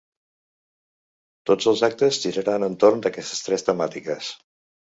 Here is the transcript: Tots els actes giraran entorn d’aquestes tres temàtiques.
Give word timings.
Tots 1.51 1.69
els 1.71 1.85
actes 1.89 2.19
giraran 2.25 2.65
entorn 2.71 3.05
d’aquestes 3.05 3.47
tres 3.49 3.69
temàtiques. 3.71 4.33